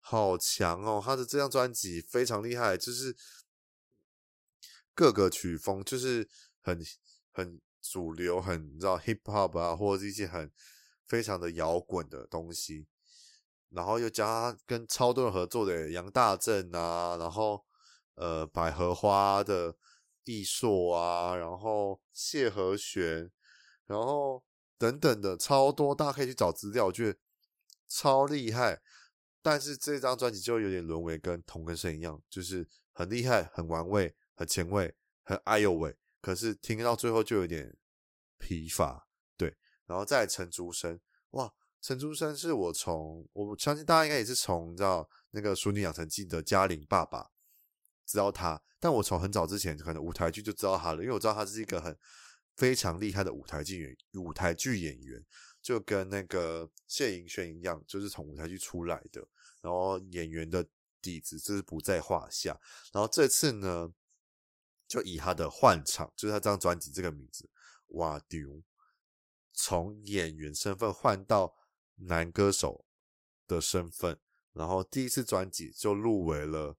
[0.00, 3.14] 好强哦，他的这张专辑非常厉害，就是
[4.94, 6.26] 各个曲风就是
[6.62, 6.82] 很
[7.30, 7.60] 很。
[7.80, 10.50] 主流很你知道 hip hop 啊，或者是一些很
[11.06, 12.86] 非常的摇滚的东西，
[13.70, 17.64] 然后又加跟超多人合作的杨大正啊，然后
[18.18, 19.76] 呃百合花的
[20.24, 23.30] 艺硕啊，然后谢和弦，
[23.86, 24.44] 然后
[24.76, 27.18] 等等的超多，大家可以去找资料，我觉得
[27.88, 28.82] 超厉害。
[29.40, 35.96] 但是这张专辑就有点沦为跟同根生一样，就是很厉害、很玩味、很前卫、很哎呦喂。
[36.20, 37.74] 可是听到最后就有点
[38.36, 39.56] 疲乏，对。
[39.86, 41.00] 然后再陈竹生，
[41.30, 41.50] 哇，
[41.80, 47.30] 陈竹生是我从我相信大家应该也是从你知道那个《淑女养成记》的嘉玲爸爸
[48.08, 51.94] 知道他，但我从很早之前可能舞台剧就知道他了，因为我知道他是一个很
[52.56, 55.22] 非常厉害的舞台剧演舞台剧演员，
[55.60, 59.20] 就跟那个谢盈萱一样，就是从舞台剧出来的，
[59.60, 60.66] 然后演员的
[61.02, 62.58] 底子就是不在话下。
[62.92, 63.92] 然后这次呢，
[64.86, 67.48] 就以他的换场，就是他这张专辑这个名字，
[67.88, 68.62] 哇丢！
[69.52, 71.54] 从演员身份换到
[71.96, 72.86] 男歌手
[73.46, 74.18] 的身份，
[74.52, 76.76] 然后第一次专辑就入围了，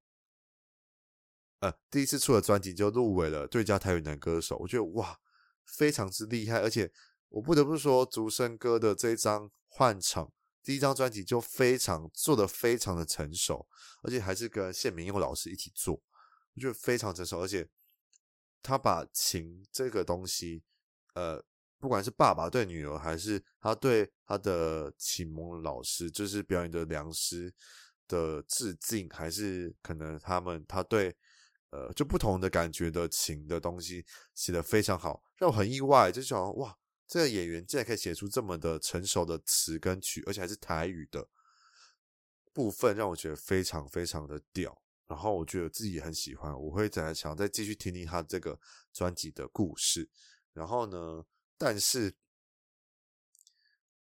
[1.60, 4.58] 呃，第一次出的专辑就入围了最佳台语男歌手。
[4.58, 5.20] 我觉得哇，
[5.66, 6.92] 非常之厉害，而且
[7.30, 10.32] 我不得不说，竹生哥的这张换场
[10.64, 13.68] 第一张专辑就非常做得非常的成熟，
[14.04, 16.02] 而且还是跟谢明佑老师一起做，
[16.56, 17.68] 我觉得非常成熟，而且。
[18.62, 20.62] 他把情这个东西，
[21.14, 21.42] 呃，
[21.80, 27.54] 不管是爸爸对女儿，还是他对他的启蒙老师，就是表演的良师
[28.06, 31.16] 的致敬，还是可能他们他对
[31.72, 36.78] 呃就不同的感觉的情的东西写得非常好，让我很意外，就想哇，
[37.08, 41.28] 这个演员竟然可以写出这么的成熟的词跟曲，而且还是台语的
[42.54, 44.82] 部分，让我觉得非常非常的屌。
[45.08, 48.60] 然后我觉得自己也很喜欢，我会再想再继续听听他这个
[48.94, 50.08] 专辑的故事。
[50.54, 51.26] 然后呢，
[51.58, 52.14] 但是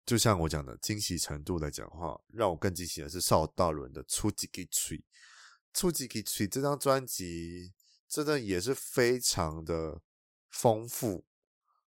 [0.05, 4.63] 就像我讲的惊喜程度来讲的话，让我更惊喜的是邵大伦的《出几个
[5.75, 5.89] 嘴》。
[5.91, 7.73] 《出几个嘴》这张专辑
[8.07, 10.01] 真的也是非常的
[10.49, 11.25] 丰富，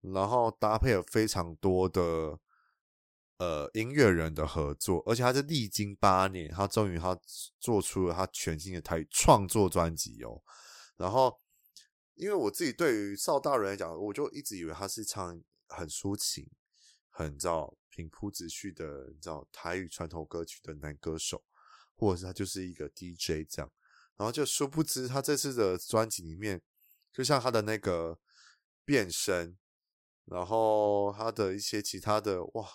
[0.01, 2.39] 然后搭配了非常多的。
[3.37, 7.19] 呃，音乐人的合作，而且他是历经八年，他终于他
[7.59, 10.43] 做出了他全新的台语创作专辑哦。
[10.95, 11.41] 然后，
[12.13, 16.47] 因为我自己对于邵大人来讲，我就一直以为他是唱很抒情、
[17.09, 21.43] 很知道平铺直叙的，你知道台语传统歌曲的男歌手，
[22.01, 23.71] 或者是他就是一个 DJ 这样。
[24.17, 26.61] 然后就殊不知，他这次的专辑里面，
[27.13, 28.19] 就像他的那个
[28.83, 29.55] 变声，
[30.25, 32.67] 然后他的一些其他的哇。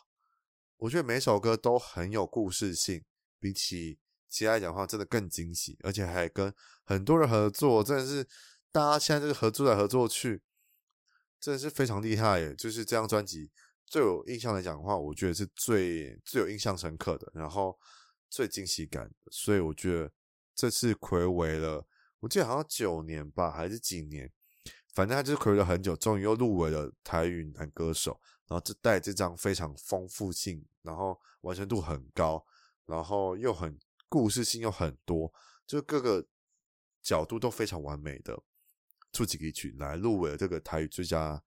[0.78, 3.02] 我觉得每首歌都很有故事性，
[3.38, 6.52] 比起其他来讲的话，真的更惊喜，而且还跟
[6.84, 8.26] 很多人合作，真的是
[8.70, 10.42] 大家现在这个合作来合作去，
[11.40, 12.54] 真的是非常厉害耶！
[12.56, 13.50] 就是这张专辑
[13.86, 17.78] 最有印象来讲的话，我觉得是最最有印象深刻的，然后
[18.36, 20.12] 最惊喜感的，所以我觉得
[20.54, 21.86] 这次睽违了，
[22.20, 24.30] 我记得好像九年吧，还是几年，
[24.92, 28.20] 反正他就是睽违了很久，终于又入围了台语男歌手。
[28.46, 32.44] 然后这带这张非常丰富性，然后完成度很高，
[32.84, 35.32] 然后又很故事性又很多，
[35.66, 36.28] 就各个
[37.02, 38.38] 角度都非常完美的
[39.12, 41.42] 出几个曲来入围了这个台语最佳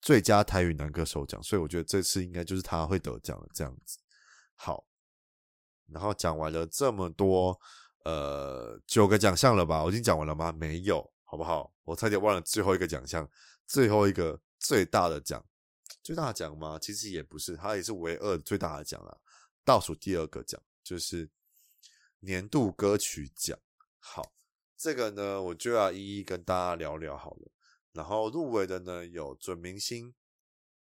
[0.00, 3.98] 最佳台语男歌手奖，所以我觉得这次应该就是他会得奖的这样子。
[4.54, 4.86] 好，
[5.92, 7.58] 然后讲完了这么多，
[8.04, 9.82] 呃，九个奖项了吧？
[9.84, 10.50] 我已经讲完了吗？
[10.52, 11.72] 没有，好不好？
[11.84, 13.28] 我差点忘了最后一个奖项，
[13.66, 15.44] 最后一个最大的奖。
[16.02, 16.78] 最大的奖吗？
[16.80, 19.16] 其实也不是，它也是唯二最大的奖啊。
[19.64, 21.28] 倒数第二个奖就是
[22.20, 23.56] 年度歌曲奖。
[24.00, 24.32] 好，
[24.76, 27.52] 这个呢，我就要一一跟大家聊聊好了。
[27.92, 30.14] 然后入围的呢有准明星，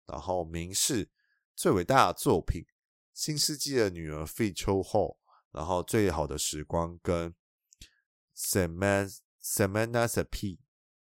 [0.08, 1.10] 然后名士
[1.56, 2.62] 最伟大的作品
[3.14, 5.20] 《新世纪的女儿》费秋后，
[5.52, 7.34] 然后最好的时光跟
[8.36, 10.60] Semana Semana Sepi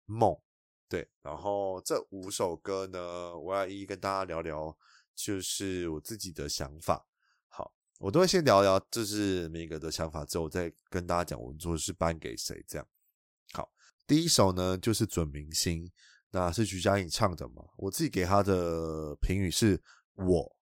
[0.06, 0.38] 梦。
[0.90, 4.78] 对，然后这五首歌呢，我要一一跟大家聊聊，
[5.14, 7.06] 就是我自己的想法。
[7.50, 12.88] 好，我都会先聊聊，就是每个的想法之后，再跟大家讲我们做的是颁给谁这样。
[13.52, 13.70] 好，
[14.06, 15.86] 第一首呢就是《准明星》，
[16.30, 17.66] 那是徐佳莹唱的嘛。
[17.76, 19.84] 我自己给他的评语是：
[20.14, 20.56] 我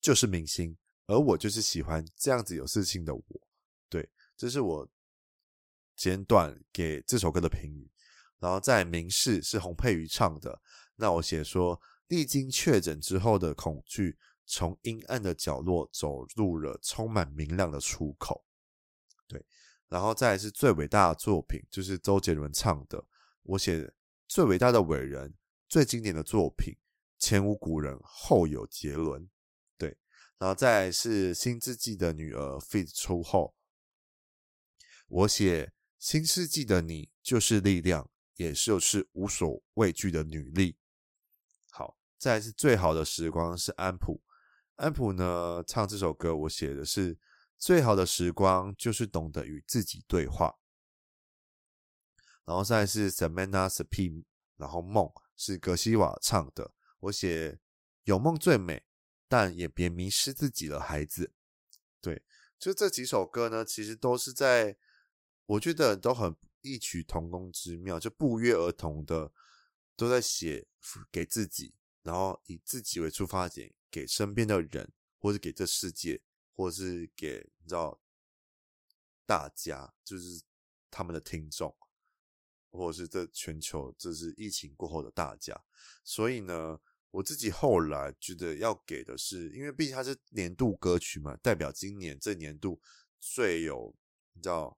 [0.00, 0.76] 就是明星，
[1.12, 3.22] 而我就是喜欢这样子有自信的我。
[3.88, 4.88] 对，这是我
[5.94, 7.90] 简短给这首歌的评语。
[8.38, 10.60] 然后在明示是洪佩瑜唱的，
[10.96, 18.44] 那我写说，历经确诊之后的恐惧，从阴暗的角落走入了充满明亮的出口。
[19.28, 19.44] 对，
[19.88, 23.04] 然后再是最伟大的作品，就是周杰伦唱的，
[23.42, 23.92] 我写
[24.26, 25.34] 最伟大的伟人，
[25.68, 26.74] 最经典的作品。
[27.18, 29.30] 前无古人，后有杰伦，
[30.42, 32.92] 然后再来是新世纪的女儿 feat.
[32.92, 33.54] 出后，
[35.06, 40.76] 我写新世纪的你就是力量，也就是无所畏惧的女力。
[41.70, 44.20] 好，再来是最好的时光是安普，
[44.74, 47.16] 安普呢唱这首歌，我写的是
[47.56, 50.58] 最好的时光就是懂得与自己对话。
[52.44, 54.24] 然后再来是 Samantha Spee，
[54.56, 56.72] 然后梦是格西瓦唱的。
[56.98, 57.60] 我写
[58.02, 58.84] 有梦最美，
[59.32, 61.32] 但也别迷失自己了，孩子。
[62.02, 62.22] 对，
[62.58, 64.76] 就这几首歌呢，其实都是在，
[65.46, 69.32] 我觉得都很异曲同工之妙，就不约而同的
[69.96, 70.66] 都在写
[71.10, 76.20] 给自己，然后以自己为出发点，给身边的人，或是给这世界，
[76.54, 77.98] 或是给你知道
[79.24, 80.42] 大家，就是
[80.90, 81.74] 他们的听众，
[82.70, 85.64] 或者是这全球，这是疫情过后的大家，
[86.04, 86.78] 所以呢。
[87.12, 92.80] 我自己后来觉得要给的是，因为毕竟它是年度歌曲嘛，代表今年这年度
[93.20, 93.94] 最有
[94.32, 94.76] 你知道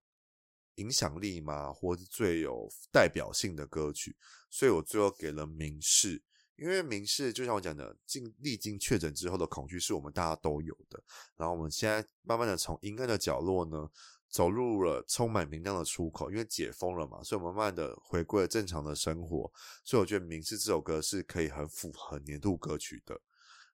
[0.75, 4.17] 影响力嘛，或是最有代表性的歌曲，
[4.51, 6.23] 所以我最后给了明示，
[6.57, 11.03] 因为明示就像我讲的，经历经确诊之后的恐惧是我们大家都有的，
[11.37, 13.89] 然后我们现在慢慢的从阴暗的角落呢。
[14.35, 19.49] 走入了充满明亮的出口，因为解封了嘛，所以我们慢慢的回归了正常的生活。
[19.85, 23.21] 所以我觉得《明示》这首歌是可以很符合年度歌曲的。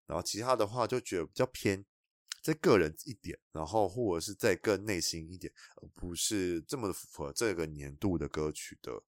[0.04, 1.82] 然后其他的话就觉得比较偏
[2.42, 9.02] 在个人一点，然后或者是再更内心一点，而不是这么符合这个年度的歌曲的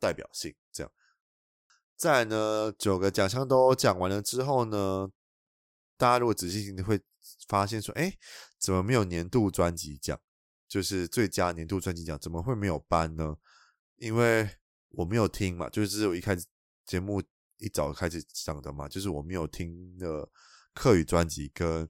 [0.00, 0.52] 代表性。
[0.72, 0.92] 这样，
[1.94, 5.08] 再呢，九个奖项都讲完了之后呢，
[5.96, 7.00] 大家如果仔细听，会
[7.46, 8.12] 发现说，哎，
[8.58, 10.20] 怎么没有年度专辑奖？
[10.68, 13.36] 就是最佳年度专辑奖怎么会没有颁呢？
[13.96, 14.48] 因为
[14.90, 16.44] 我没有听嘛，就是我一开始
[16.84, 17.22] 节目
[17.58, 20.28] 一早开始讲的嘛，就是我没有听的
[20.74, 21.88] 客语专辑跟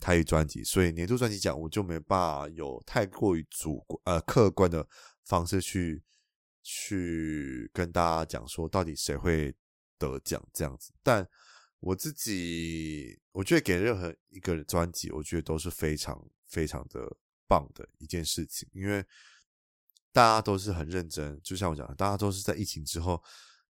[0.00, 4.88] 台语专辑，所以年度专辑奖我就没办法有太过于主观呃客观的
[5.24, 6.02] 方式去
[6.62, 9.54] 去跟大家讲说到底谁会
[9.98, 10.92] 得奖这样子。
[11.02, 11.28] 但
[11.80, 17.16] 我自己我觉得给任何一个专辑，我觉得都是非常非常的。
[17.48, 19.04] 棒的一件事情，因为
[20.12, 23.22] 大家都是很认真，就像我讲的，大家都是在疫情之后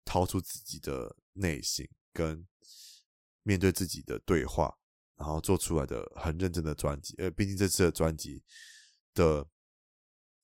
[0.04, 2.46] 掏出自己的内心，跟
[3.44, 4.76] 面对自己的对话，
[5.16, 7.16] 然后做出来的很认真的专辑。
[7.18, 8.44] 呃，毕竟这次的专辑
[9.14, 9.48] 的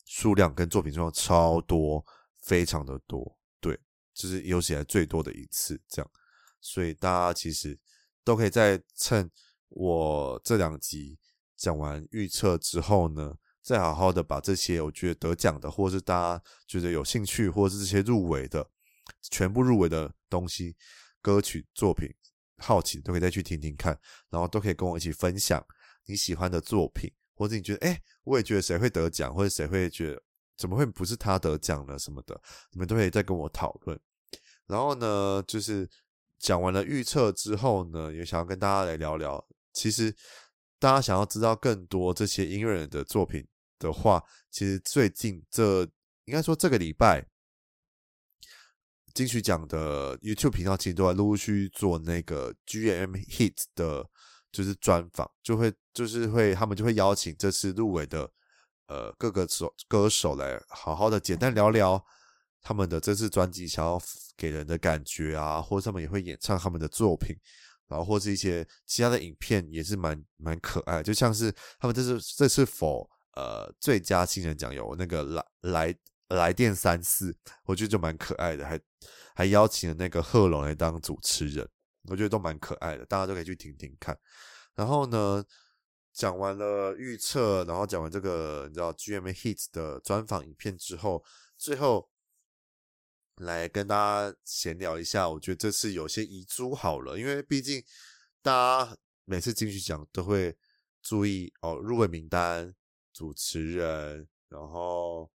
[0.05, 2.05] 数量跟作品数量超多，
[2.41, 3.79] 非常的多，对，
[4.13, 6.11] 就是有史以来最多的一次这样。
[6.61, 7.77] 所以大家其实
[8.23, 9.29] 都可以在趁
[9.69, 11.17] 我这两集。
[11.55, 18.69] 讲完预测之后呢，再好好的把这些我觉得得奖的，或是大家觉得有兴趣，或是这些入围的，
[19.21, 20.75] 全部入围的东西、
[21.21, 22.09] 歌曲、作品，
[22.57, 23.97] 好奇都可以再去听听看，
[24.29, 25.65] 然后都可以跟我一起分享
[26.05, 30.21] 你喜欢的作品，或者你觉得，哎，我也觉得谁会得奖，或者谁会觉得
[30.57, 33.97] 怎么会不是他得奖了什么的，你们都可以再跟我讨论。
[34.67, 35.89] 然后呢，就是
[36.39, 40.13] 讲完了预测之后呢，也想要跟大家来聊聊，其实。
[40.83, 43.47] 大家想要知道更多这些音乐人的作品
[43.79, 45.83] 的话，其实最近这
[46.25, 47.25] 应该说这个礼拜
[49.13, 54.05] 金曲奖的 YouTube 频道其实都在陆陆续做那个 GMM Hits 的，
[54.51, 58.29] 就是专访，就会就是会他们就会邀请这次入围的
[58.87, 62.05] 呃各个手歌手来好好的简单聊聊
[62.61, 63.97] 他们的这次专辑想要
[64.35, 67.33] 给人的感觉啊，或者他们也会演唱他们的作品。
[67.87, 75.95] 然后或是一些其他的影片也是蛮蛮可爱，就像是他们这次这次否呃最佳新人奖有那个来来
[76.29, 78.79] 来电三四，我觉得就蛮可爱的，还
[79.35, 81.67] 还邀请了那个贺龙来当主持人，
[82.09, 84.17] 我觉得都蛮可爱的，大家都可以去听听看。
[84.75, 85.43] 然后呢，
[86.13, 91.23] 讲完了预测，然后讲完这个你知道 GMA Hits 的专访影片之后，
[91.57, 92.09] 最后。
[93.37, 97.83] 来跟大家闲聊一下，我觉得这次有些遗珠好了，因为毕竟
[98.41, 100.55] 大家每次金曲奖都会
[101.01, 102.73] 注意哦，入围名单、
[103.11, 105.31] 主持人，然后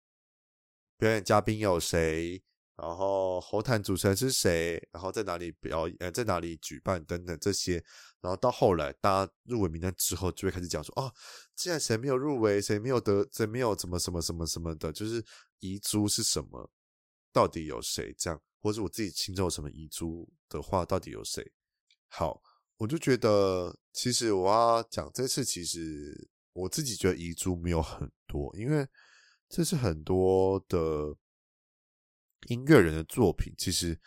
[0.99, 2.42] 表演嘉宾有谁，
[2.76, 7.82] 然后红毯主持人是谁，然后在哪里表演，呃，在哪里举办等等这些，
[8.20, 11.11] 然后到后来大家入围名单之后，就会开始讲说，哦，
[11.55, 15.24] 既然谁没有入围，谁没有得，谁没有怎么什么什么什么的，就是
[15.61, 16.70] 遗珠是什么，
[17.37, 21.53] 到底有谁这样，或者我自己心中有什么遗珠的话，到底有谁？
[22.09, 22.41] 好，
[22.78, 28.89] 我就觉得，其实我要讲这次，其实我自己觉得遗珠没有很多，因为
[29.51, 31.14] 这是很多的。
[32.49, 33.99] 音乐人的作品其实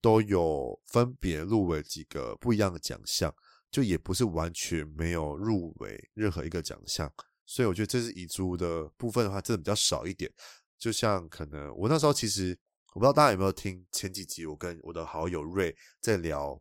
[0.00, 3.34] 都有分别入围几个不一样的奖项，
[3.72, 7.12] 就也不是完全没有入围任何一个奖项，
[7.44, 10.32] 所以我觉得这是遗珠的部分的话，真的比较少一点。
[10.78, 12.56] 就像可能我那时候其实
[12.98, 16.60] 我不知道大家有没有听前几集，我跟我的好友瑞在聊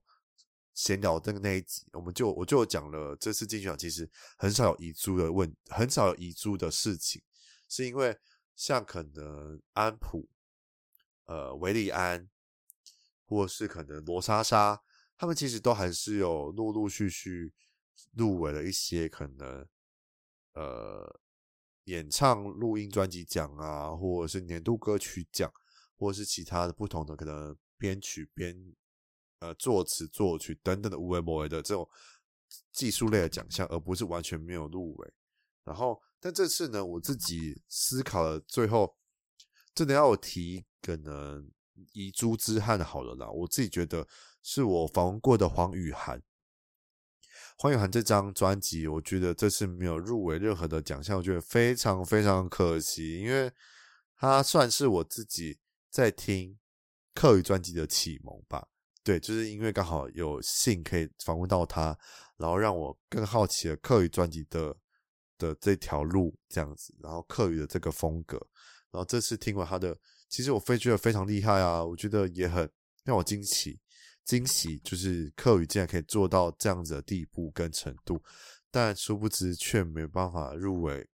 [0.75, 4.07] 闲聊的那一集，我们就我就讲了这次竞选其实
[4.37, 7.23] 很少有遗珠的问，很少有遗珠的事情，
[7.67, 8.15] 是因为
[8.55, 10.29] 像可能安普。
[11.25, 12.29] 呃，韦礼安，
[13.25, 14.79] 或是可能罗莎莎，
[15.17, 17.51] 他们其实都还是有陆陆续续
[18.13, 19.67] 入围了一些可能
[20.53, 21.19] 呃
[21.85, 25.51] 演唱录音专辑奖啊，或者是年度歌曲奖，
[25.97, 28.55] 或是其他的不同的可能编曲编
[29.39, 31.89] 呃作词作曲等等的无为某为的这种
[32.71, 35.13] 技术类的奖项，而不是完全没有入围。
[35.63, 38.97] 然后，但这次呢，我自己思考了，最后
[39.75, 40.65] 真的要我提。
[40.79, 41.51] 可能
[41.91, 44.07] 遗珠之憾好了啦，我自己觉得
[44.41, 46.23] 是我访问过的黄雨涵。
[47.57, 53.51] 黄雨涵这张专辑，我觉得这次没有入围任何的奖项，我觉得非常非常可惜，因为
[54.15, 55.59] 他算是我自己
[55.97, 56.55] 在听
[57.15, 58.67] 客语专辑的启蒙吧。
[59.03, 61.97] 对，就是因为刚好有幸可以访问到他，
[62.35, 64.77] 然后让我更好奇了客语专辑的
[65.39, 68.37] 的这条路这样子，然后客语的这个风格，
[68.91, 69.97] 然后这次听完他的。
[70.29, 72.69] 其实我非觉得非常厉害啊，我觉得也很
[73.03, 73.79] 让我惊奇，
[74.23, 78.21] 惊喜就是客语竟然可以做到这样子的地步跟程度，
[78.69, 81.09] 但殊不知却没有办法入围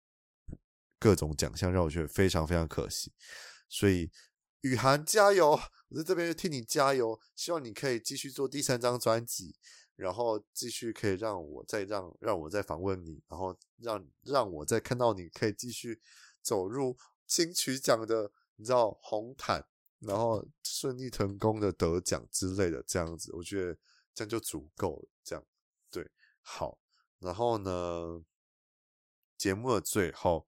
[1.00, 3.14] 各种奖项，让我觉得非常非常可惜。
[3.70, 4.12] 所以
[4.64, 5.52] 雨涵加油，
[5.88, 9.56] 我在这边替你加油，希望你可以继续做第三张专辑，
[9.96, 16.02] 然后继续可以让我再让让我再访问你，然后让让我再看到你可以继续
[16.42, 18.32] 走入金曲奖的。
[18.56, 19.66] 你知道红毯，
[20.00, 23.76] 然后顺利成功的得奖之类的，这样子，我觉得
[24.14, 25.10] 这样就足够了。
[25.24, 25.44] 这样
[25.90, 26.08] 对，
[26.40, 26.78] 好，
[27.18, 28.24] 然后呢，
[29.36, 30.48] 节目的最后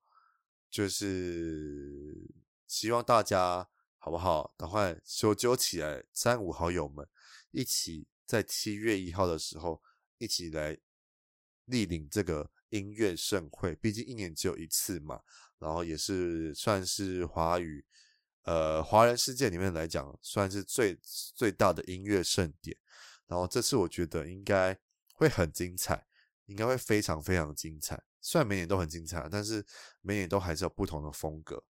[0.69, 2.29] 就是
[2.67, 3.67] 希望大家
[4.05, 4.53] 好不好？
[4.55, 7.03] 赶快揪揪起来，三五好友们
[7.49, 9.81] 一起在七月一号的时候
[10.19, 10.77] 一起来
[11.69, 15.19] 莅临这个音乐盛会，毕竟一年只有一次嘛。
[15.57, 17.83] 然后也是算是华语，
[18.43, 22.77] 呃，华人世界里面来讲，算是最最大的音乐盛典。
[23.25, 24.77] 然后这次我觉得应该
[25.15, 26.05] 会很精彩，
[26.45, 27.99] 应该会非常非常精彩。
[28.21, 29.65] 虽然每年都很精彩，但是
[30.01, 31.63] 每年都还是有不同的风格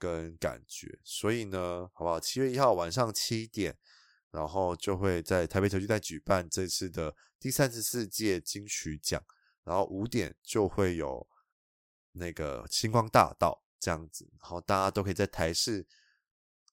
[0.00, 0.98] 跟感觉。
[1.04, 2.18] 所以呢，好不好？
[2.18, 3.78] 七月一号晚上七点，
[4.32, 9.22] 然后就会在台北小巨蛋举办这次的第三十四届金曲奖。
[9.62, 11.24] 然后五点就会有。
[12.12, 15.86] 那个星光大道这样子，然后大家都可以在台视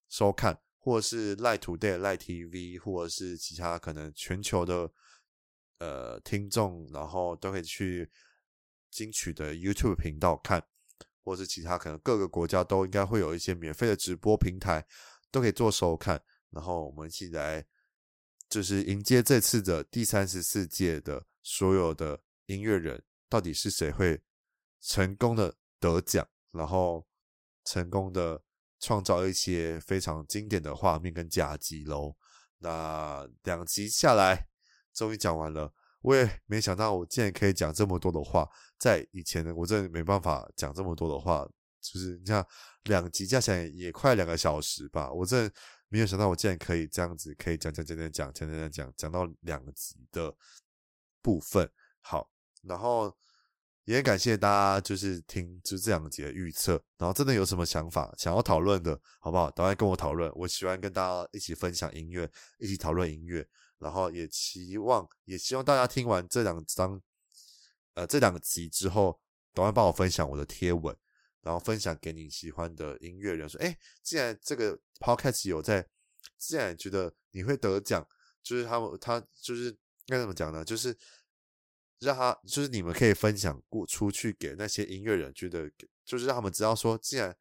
[0.09, 4.91] 收看，或者是 Line Today、Line TV，或者是其他可能全球的
[5.77, 8.09] 呃听众，然后都可以去
[8.89, 10.67] 金曲的 YouTube 频道看，
[11.27, 14.87] 或是其他可能各个国家都应该会有一些免费的直播平台，
[15.29, 16.23] 都可以做收看。
[16.51, 17.65] 然后我们一起来，
[18.47, 24.23] 就是迎接这次的第三十四届的所有的音乐人，到底是谁会？
[24.79, 27.05] 成功的得奖，然后
[27.65, 28.41] 成功的
[28.79, 32.15] 创造一些非常经典的画面跟佳绩喽。
[32.59, 34.47] 那两集下来，
[34.93, 35.73] 终于讲完了。
[36.07, 38.47] 我也没想到我竟然可以讲这么多的话，
[38.79, 41.45] 在以前呢，我真的没办法讲这么多的话。
[41.81, 42.45] 就是你像
[42.83, 45.53] 两集加起来也快两个小时吧，我真的
[45.89, 50.33] 没有想到我竟然可以这样子，可以讲讲讲讲讲讲讲讲讲到两集的
[51.21, 51.69] 部分。
[51.99, 52.29] 好，
[52.63, 53.13] 然后。
[53.87, 59.49] 也感谢大家，就是听就这两集的预测，然后真的有什么想法想要讨论的，好不好？
[59.51, 60.29] 赶快跟我讨论。
[60.35, 62.29] 我喜欢跟大家一起分享音乐，
[62.59, 63.47] 一起讨论音乐，
[63.79, 67.01] 然后也期望，也希望大家听完这两张，
[67.93, 69.19] 呃，这两集之后，
[69.53, 70.95] 赶快帮我分享我的贴文，
[71.41, 75.87] 然后分享给你喜欢的音乐人，说，哎，既然这个 podcast 有在，
[76.37, 78.07] 既然觉得你会得奖，
[78.43, 79.75] 就是他们，他就是
[80.05, 80.63] 该怎么讲呢？
[80.63, 80.97] 就是。
[81.99, 85.67] 让他就是你们可以分享过出去给那些音乐人，觉得
[86.05, 87.35] 就是让他们知道说，既然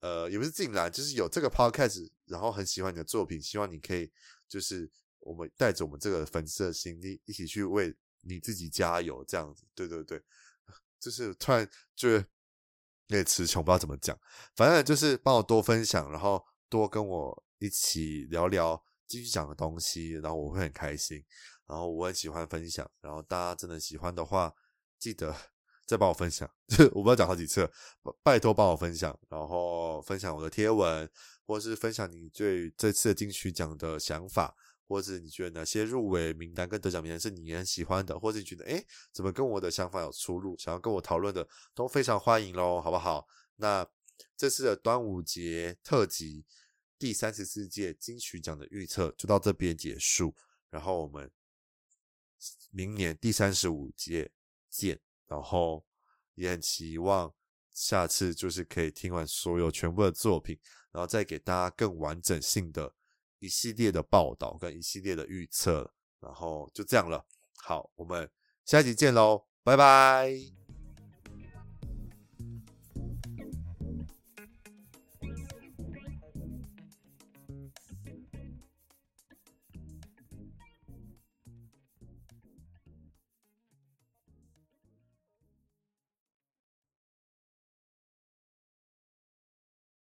[0.00, 4.10] 呃，也不是进来，就是有这个 podcast，然后很喜欢你的作品，希望你可以
[4.48, 4.90] 就是
[5.24, 10.22] 我们带着我们这个粉丝的心力，一起去为你自己加油，这样子，对对对，
[11.00, 14.18] 就是突然觉得有点词穷，不知道怎么讲，
[14.54, 21.24] 反正就是帮我多分享，然后多跟我一起聊聊继续讲的东西，然后我会很开心，
[21.66, 24.54] 然后我很喜欢分享，然后大家真的喜欢的话，
[24.98, 25.34] 记得。
[25.86, 26.50] 再帮我分享，
[26.94, 27.70] 我不知道讲好几次，
[28.22, 31.06] 拜托帮我分享，然后分享我的贴文，
[31.44, 34.56] 或是分享你对这次的金曲奖的想法，
[34.86, 43.26] 或者你觉得哪些入围名单跟得奖名单是你很喜欢的，或是你觉得诶怎么跟我的想法有出入，想要跟我讨论的都非常欢迎喽，好不好？
[43.56, 43.86] 那
[44.36, 46.44] 这次的端午节特辑
[46.98, 50.34] 第三十四届金曲奖的预测就到这边结束，
[50.70, 51.30] 然后我们
[52.70, 54.32] 明年第三十五届
[54.68, 55.00] 见。
[55.26, 55.84] 然后
[56.34, 57.34] 也很期望
[57.72, 60.56] 下次就是可以听完所有全部的作品，
[60.92, 62.94] 然后再给大家更完整性的
[63.44, 65.92] 一系列的报道跟一系列的预测。
[66.20, 67.22] 然后就这样了，
[67.62, 68.30] 好，我们
[68.64, 70.63] 下一集见喽，拜拜。